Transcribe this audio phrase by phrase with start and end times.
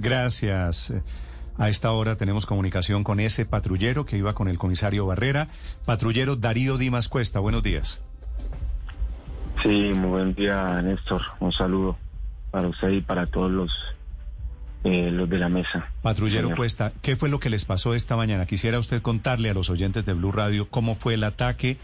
[0.00, 0.92] Gracias.
[1.58, 5.48] A esta hora tenemos comunicación con ese patrullero que iba con el comisario Barrera.
[5.84, 8.00] Patrullero Darío Dimas Cuesta, buenos días.
[9.62, 11.22] Sí, muy buen día, Néstor.
[11.40, 11.96] Un saludo
[12.50, 13.70] para usted y para todos los,
[14.84, 15.86] eh, los de la mesa.
[16.00, 16.56] Patrullero Señor.
[16.56, 18.46] Cuesta, ¿qué fue lo que les pasó esta mañana?
[18.46, 21.76] Quisiera usted contarle a los oyentes de Blue Radio cómo fue el ataque.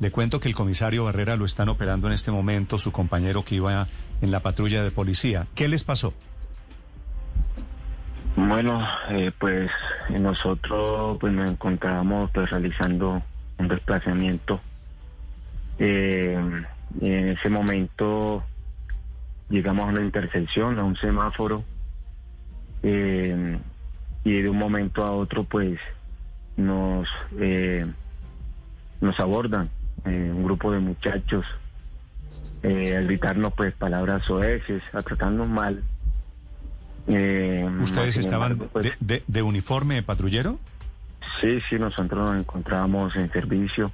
[0.00, 3.56] Le cuento que el comisario Barrera lo están operando en este momento, su compañero que
[3.56, 3.86] iba
[4.22, 5.46] en la patrulla de policía.
[5.54, 6.14] ¿Qué les pasó?
[8.50, 9.70] Bueno, eh, pues
[10.08, 13.22] nosotros pues nos encontrábamos pues realizando
[13.58, 14.60] un desplazamiento.
[15.78, 16.36] Eh,
[17.00, 18.42] en ese momento
[19.50, 21.62] llegamos a una intersección, a un semáforo,
[22.82, 23.56] eh,
[24.24, 25.78] y de un momento a otro pues
[26.56, 27.08] nos
[29.00, 29.70] nos abordan
[30.04, 31.46] un grupo de muchachos
[32.62, 35.82] eh, gritarnos pues palabras soeces, a tratarnos mal.
[37.06, 40.58] Eh, ¿Ustedes estaban embargo, pues, de, de- de uniforme patrullero?
[41.40, 43.92] Sí, sí, nosotros nos encontrábamos en servicio,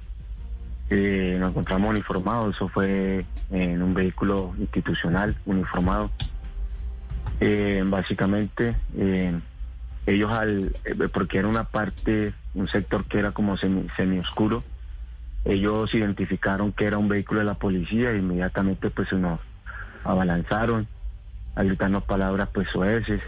[0.89, 6.09] eh, nos encontramos uniformados, eso fue en un vehículo institucional uniformado.
[7.39, 8.75] Eh, básicamente,
[10.05, 10.75] ellos al,
[11.13, 14.63] porque era una parte, un sector que era como semi, semioscuro,
[15.45, 19.39] ellos identificaron que era un vehículo de la policía e inmediatamente pues se nos
[20.03, 20.87] abalanzaron
[21.57, 23.21] a gritarnos palabras pues soeces.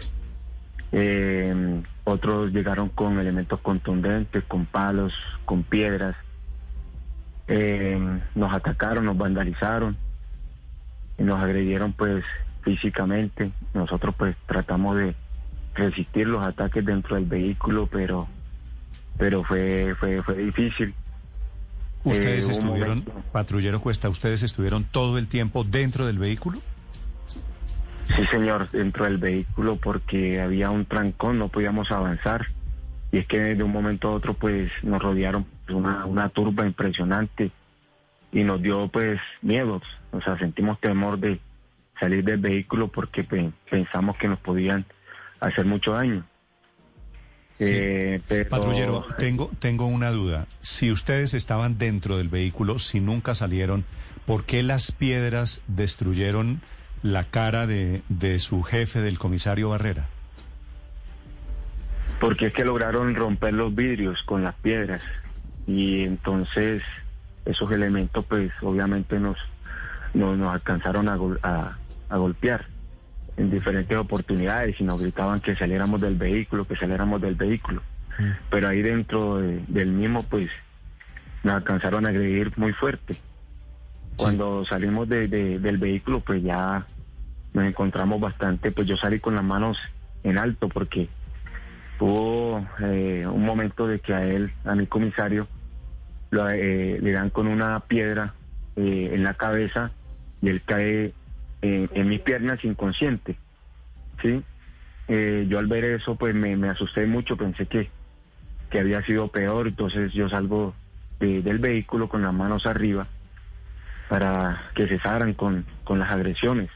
[0.92, 5.12] Eh, otros llegaron con elementos contundentes, con palos,
[5.44, 6.16] con piedras.
[7.48, 7.98] Eh,
[8.36, 9.96] nos atacaron, nos vandalizaron
[11.18, 12.24] y nos agredieron pues
[12.62, 13.50] físicamente.
[13.74, 15.14] Nosotros pues tratamos de
[15.74, 18.28] resistir los ataques dentro del vehículo, pero
[19.18, 20.94] pero fue fue fue difícil.
[22.04, 23.12] ¿Ustedes Eh, estuvieron, momento.
[23.32, 26.58] patrullero Cuesta, ustedes estuvieron todo el tiempo dentro del vehículo?
[28.16, 32.46] Sí, señor, dentro del vehículo porque había un trancón, no podíamos avanzar.
[33.12, 37.50] Y es que de un momento a otro pues nos rodearon una, una turba impresionante
[38.32, 39.82] y nos dio pues miedos.
[40.12, 41.40] O sea, sentimos temor de
[41.98, 44.84] salir del vehículo porque pe- pensamos que nos podían
[45.40, 46.24] hacer mucho daño.
[47.58, 50.46] Eh, pero- Patrullero, tengo, tengo una duda.
[50.60, 53.84] Si ustedes estaban dentro del vehículo, si nunca salieron,
[54.24, 56.62] ¿por qué las piedras destruyeron
[57.02, 60.06] la cara de, de su jefe, del comisario Barrera?
[62.20, 65.02] porque es que lograron romper los vidrios con las piedras
[65.66, 66.82] y entonces
[67.46, 69.38] esos elementos pues obviamente nos
[70.12, 71.78] nos, nos alcanzaron a, gol- a,
[72.10, 72.66] a golpear
[73.38, 77.80] en diferentes oportunidades y nos gritaban que saliéramos del vehículo, que saliéramos del vehículo.
[78.50, 80.50] Pero ahí dentro de- del mismo pues
[81.42, 83.14] nos alcanzaron a agredir muy fuerte.
[84.20, 86.86] Cuando salimos de- de- del vehículo pues ya
[87.54, 89.78] nos encontramos bastante, pues yo salí con las manos
[90.22, 91.08] en alto porque
[91.98, 95.48] hubo eh, un momento de que a él, a mi comisario,
[96.30, 98.34] lo, eh, le dan con una piedra
[98.76, 99.92] eh, en la cabeza
[100.40, 101.14] y él cae
[101.62, 103.36] en, en mis piernas inconsciente.
[104.22, 104.42] ¿sí?
[105.08, 107.90] Eh, yo al ver eso pues me, asusté mucho, pensé que,
[108.70, 110.74] que había sido peor, entonces yo salgo
[111.18, 113.08] de- del vehículo con las manos arriba
[114.10, 116.68] para que cesaran con, con las agresiones.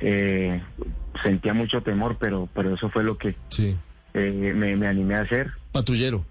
[0.00, 0.62] Eh,
[1.24, 3.74] sentía mucho temor, pero, pero eso fue lo que Sí.
[4.12, 5.50] eh, me, me animé a hacer.
[5.72, 6.26] Patrullero.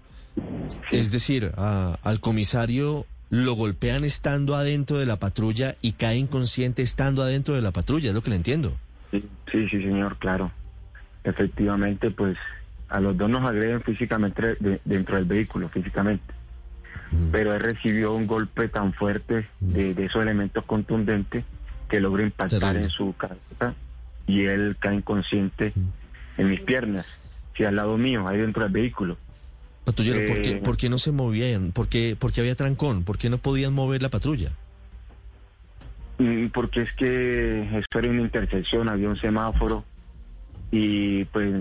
[0.92, 6.82] Es decir, a- al comisario lo golpean estando adentro de la patrulla y cae inconsciente
[6.82, 8.76] estando adentro de la patrulla, es lo que le entiendo.
[9.10, 10.52] Sí, sí, sí, señor, claro.
[11.24, 12.38] Efectivamente, pues
[12.88, 16.22] a los dos nos agreden físicamente de- dentro del vehículo, físicamente.
[17.32, 21.44] Pero él recibió un golpe tan fuerte de, de esos elementos contundentes
[21.88, 22.84] que logró impactar Terrible.
[22.84, 23.74] en su cabeza
[24.26, 25.72] y él cae inconsciente
[26.36, 27.06] en mis piernas,
[27.56, 29.16] sí, al lado mío, ahí dentro del vehículo.
[29.84, 30.56] Patrullero, ¿por, qué, Eh.
[30.64, 31.70] por qué no se movían?
[31.70, 33.04] ¿Por qué, por qué había trancón?
[33.04, 34.50] ¿Por qué no podían mover la patrulla?
[36.18, 39.84] Mm, Porque es que esto era una intersección, había un semáforo
[40.72, 41.54] y pues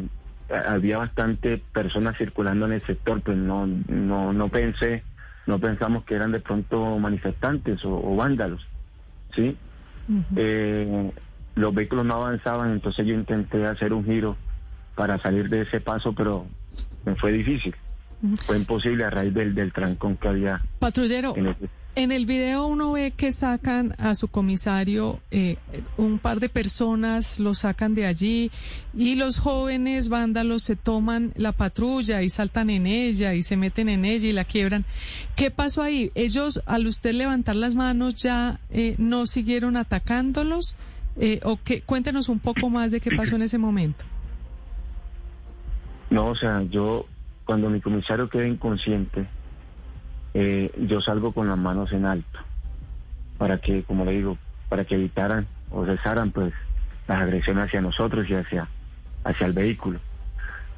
[0.67, 5.03] había bastante personas circulando en el sector, pues no, no, no pensé,
[5.47, 8.65] no pensamos que eran de pronto manifestantes o, o vándalos,
[9.35, 9.57] ¿sí?
[10.35, 11.11] Eh,
[11.55, 14.35] los vehículos no avanzaban, entonces yo intenté hacer un giro
[14.95, 16.47] para salir de ese paso, pero
[17.05, 17.75] me fue difícil.
[18.45, 20.61] Fue imposible a raíz del, del trancón que había.
[20.79, 25.57] Patrullero, en ese- en el video uno ve que sacan a su comisario, eh,
[25.97, 28.51] un par de personas lo sacan de allí
[28.93, 33.87] y los jóvenes vándalos se toman la patrulla y saltan en ella y se meten
[33.87, 34.85] en ella y la quiebran.
[35.35, 36.11] ¿Qué pasó ahí?
[36.15, 40.75] Ellos, al usted levantar las manos, ya eh, no siguieron atacándolos.
[41.17, 41.81] Eh, o qué?
[41.81, 44.03] Cuéntenos un poco más de qué pasó en ese momento.
[46.09, 47.05] No, o sea, yo
[47.45, 49.27] cuando mi comisario queda inconsciente,
[50.35, 52.39] eh, yo salgo con las manos en alto
[53.37, 54.37] para que, como le digo,
[54.69, 56.53] para que evitaran o cesaran pues
[57.07, 58.67] las agresiones hacia nosotros y hacia,
[59.23, 59.99] hacia el vehículo.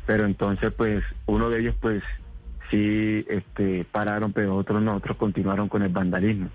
[0.06, 2.04] Pero entonces pues uno de ellos pues
[2.69, 6.50] sí este, pararon, pero otros no, otros continuaron con el vandalismo.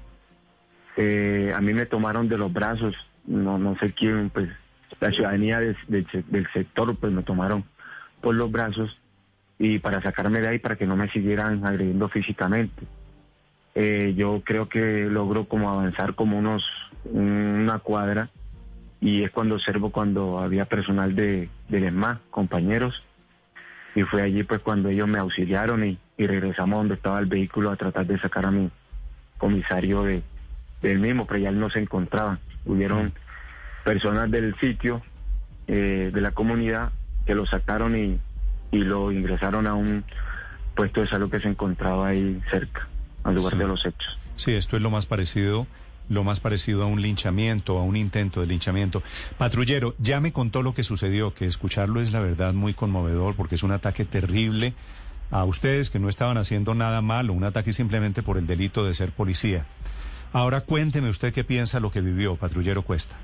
[0.96, 2.94] Eh, a mí me tomaron de los brazos,
[3.26, 4.48] no, no sé quién, pues
[5.00, 7.64] la ciudadanía del- del se- del sector pues me tomaron
[8.20, 8.96] por los brazos
[9.62, 12.82] y para sacarme de ahí para que no me siguieran agrediendo físicamente.
[13.76, 16.64] Eh, yo creo que logro como avanzar como unos
[17.04, 18.28] una cuadra
[19.00, 23.04] y es cuando observo cuando había personal de del compañeros,
[23.94, 27.70] y fue allí pues cuando ellos me auxiliaron y, y regresamos donde estaba el vehículo
[27.70, 28.68] a tratar de sacar a mi
[29.38, 30.24] comisario de,
[30.82, 32.40] del mismo, pero ya él no se encontraba.
[32.64, 33.12] Hubieron
[33.84, 35.02] personas del sitio,
[35.68, 36.90] eh, de la comunidad,
[37.26, 38.18] que lo sacaron y,
[38.72, 40.04] y lo ingresaron a un
[40.74, 42.88] puesto de salud que se encontraba ahí cerca,
[43.22, 43.58] al lugar Sí.
[43.58, 44.19] de los hechos.
[44.36, 45.66] Sí, esto es lo más parecido,
[46.08, 49.02] lo más parecido a un linchamiento, a un intento de linchamiento.
[49.38, 53.54] Patrullero, ya me contó lo que sucedió, que escucharlo es la verdad muy conmovedor porque
[53.54, 54.74] es un ataque terrible
[55.30, 58.94] a ustedes que no estaban haciendo nada malo, un ataque simplemente por el delito de
[58.94, 59.66] ser policía.
[60.32, 63.14] Ahora cuénteme usted qué piensa lo que vivió, patrullero Cuesta.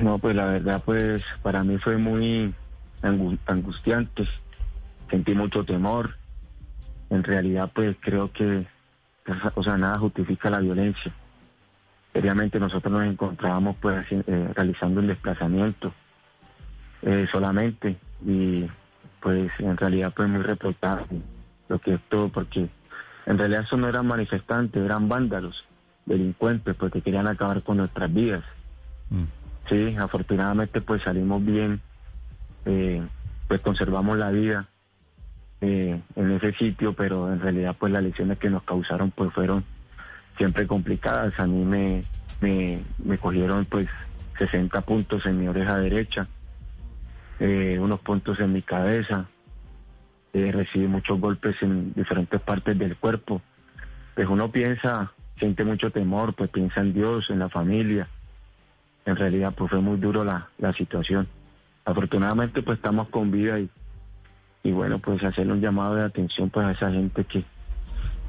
[0.00, 2.54] No, pues la verdad, pues para mí fue muy
[3.02, 4.28] angu- angustiante.
[5.10, 6.16] Sentí mucho temor.
[7.10, 8.66] En realidad, pues creo que,
[9.54, 11.14] o sea, nada justifica la violencia.
[12.12, 15.92] Seriamente nosotros nos encontrábamos pues eh, realizando un desplazamiento
[17.02, 18.66] eh, solamente y
[19.20, 21.06] pues en realidad pues muy reportado
[21.68, 22.68] lo que es todo porque
[23.26, 25.62] en realidad eso no eran manifestantes, eran vándalos,
[26.06, 28.44] delincuentes, porque querían acabar con nuestras vidas.
[29.10, 29.24] Mm.
[29.68, 31.80] Sí, afortunadamente pues salimos bien,
[32.64, 33.02] eh,
[33.48, 34.68] pues conservamos la vida
[35.60, 39.64] eh, en ese sitio, pero en realidad pues las lesiones que nos causaron pues fueron
[40.36, 41.34] siempre complicadas.
[41.38, 42.04] A mí me,
[42.40, 43.88] me, me cogieron pues
[44.38, 46.28] 60 puntos en mi oreja derecha,
[47.40, 49.26] eh, unos puntos en mi cabeza,
[50.32, 53.40] recibí muchos golpes en diferentes partes del cuerpo.
[54.14, 58.06] Pues uno piensa, siente mucho temor, pues piensa en Dios, en la familia
[59.06, 61.26] en realidad pues fue muy duro la, la situación.
[61.84, 63.70] Afortunadamente pues estamos con vida y,
[64.62, 67.44] y bueno pues hacerle un llamado de atención pues a esa gente que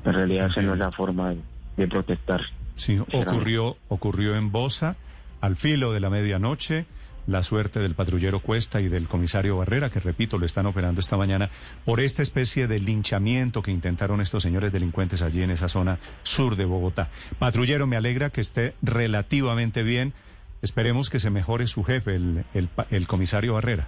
[0.05, 1.39] en realidad esa no es la forma de,
[1.75, 2.41] de protestar.
[2.75, 4.95] Sí, ocurrió, ocurrió en Bosa,
[5.41, 6.85] al filo de la medianoche.
[7.25, 11.17] La suerte del patrullero Cuesta y del comisario Barrera, que repito, lo están operando esta
[11.17, 11.49] mañana,
[11.83, 16.55] por esta especie de linchamiento que intentaron estos señores delincuentes allí en esa zona sur
[16.55, 17.09] de Bogotá.
[17.37, 20.13] Patrullero, me alegra que esté relativamente bien.
[20.61, 23.87] Esperemos que se mejore su jefe, el, el, pa- el comisario Barrera.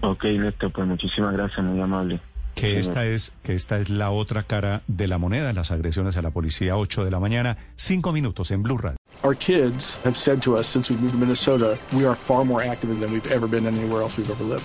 [0.00, 2.20] Ok, Néstor, pues muchísimas gracias, muy amable.
[2.54, 6.22] Que esta es, que esta es la otra cara de la moneda, las agresiones a
[6.22, 8.96] la policía, 8 de la mañana, 5 minutos en Blue Radio.
[9.24, 12.62] Our kids have said to us since we moved to Minnesota, we are far more
[12.62, 14.64] active than we've ever been anywhere else we've ever lived.